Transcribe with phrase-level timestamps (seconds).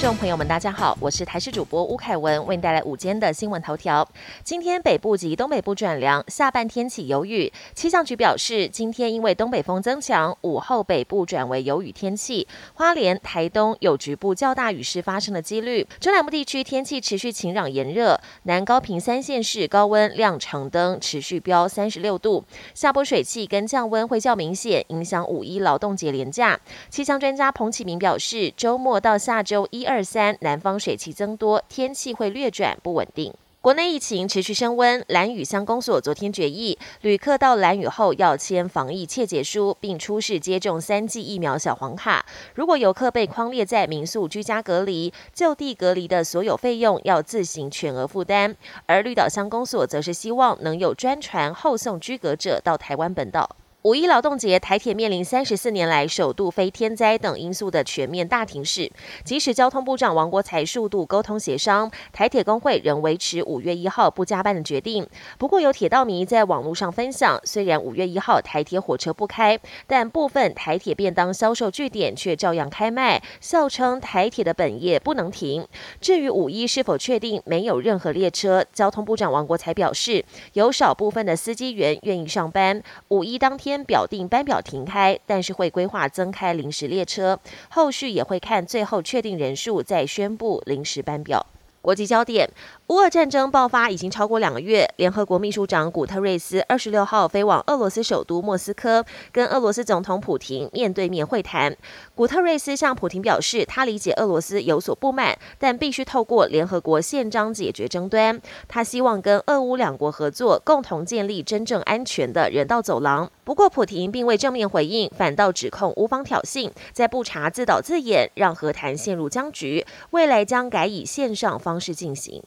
[0.00, 4.06] 众朋友们，大家好，我是台视主播吴凯文，为您带来午间的新闻头条。
[4.42, 7.52] 今天北部及东北部转凉，下半天起有雨。
[7.74, 15.86] 气象局表示，今天因为东北风增强，午后北部转为有雨天气，花莲、台东有局部较大雨势发生的几率。
[16.00, 22.44] 中南部地区天气持续晴朗炎热，南高平三县市高温亮橙灯，持续飙三十六度。
[22.74, 26.58] 下波水汽跟降温会较明显，影响五一劳动节连假。
[26.90, 29.94] 气象专家彭启明表示，周末到下周一二。
[29.94, 33.32] 二三，南方水汽增多，天气会略转不稳定。
[33.60, 42.26] 国内疫情持续升温，蓝屿乡公所昨天决议，旅客到蓝屿后要签防疫切结书，并出示接种三剂疫苗小黄卡。
[42.56, 48.56] 如果游客被框列在民宿居家隔离，就地隔离的所有费用要自行全额负担。
[48.86, 53.54] 而绿岛乡公所则是希望能有专船后送居隔者到台湾本岛。
[53.84, 58.90] 五一劳动节，台铁面临三十四年来首度非天灾等因素的全面大停驶。
[59.24, 65.06] 即使交通部长王国才数度沟通协商，台铁工会仍维持五月一号不加班的决定。
[65.36, 75.68] 不过，有铁道迷在网络上分享，虽然五月一号台铁火车不开，但部分台铁便当销售据点却照样开卖，笑称台铁的本业不能停。
[76.00, 82.82] 至于五一是否确定没有任何列车，交通部长王国才表示，有少部分的司机员愿意上班。
[83.08, 83.73] 五一当天。
[83.82, 91.46] 表定班表停开，但是会规划增开临时列车，后续也会看最后确定人数再宣布临时班表。
[91.80, 92.48] 国际焦点。
[92.88, 101.74] 乌俄战争爆发已经超过两个月，联合国秘书长古特瑞斯二十六号飞往俄罗斯首都莫斯科，跟俄罗斯总统普廷面对面会谈。
[102.14, 108.38] 古特瑞斯向普廷表示，他理解俄罗斯有所不满，但必须透过联合国宪章解决争端。
[108.68, 113.30] 他希望跟俄乌两国合作，共同建立真正安全的人道走廊。
[113.44, 119.86] 不过，普廷并未正面回应，反倒指控乌方挑衅，在布查自导自演，让和谈陷入僵局。
[120.10, 122.42] 未来将改以线上方式进行。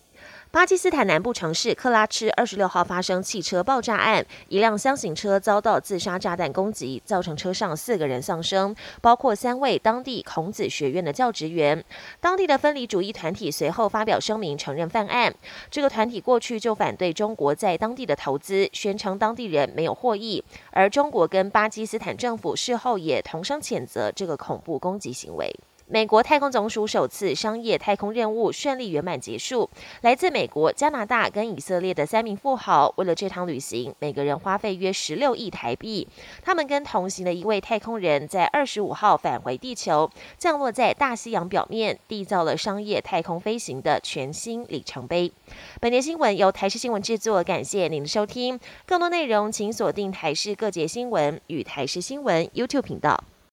[0.57, 11.85] 巴基斯坦南部城市克拉吃二十六号发生汽车爆炸案，一辆箱型车遭到自杀炸弹攻击，造成车上四个人丧生，包括三位当地孔子学院的教职员。
[12.19, 15.31] 当地的分离主义团体随后发表声明承认犯案。
[15.69, 20.43] 这个团体过去就反对中国在当地的投资，宣称当地人没有获益。
[20.71, 25.55] 而中国跟巴基斯坦政府事后也同声谴责这个恐怖攻击行为。
[25.89, 29.69] 美国太空总署首次商业太空任务顺利圆满结束。
[30.01, 36.05] 来自美国、加拿大跟以色列的三名富豪，为了这趟旅行，每个人花费约十六亿台币。
[36.43, 45.31] 他们跟同行的一位太空人，在二十五号返回地球，降落在大西洋表面，缔造了商业太空飞行的全新里程碑。
[45.79, 48.59] 本节新闻由台视新闻制作，感谢您的收听。
[48.85, 53.23] 更多内容请锁定台视各节新闻与台视新闻 YouTube 频道。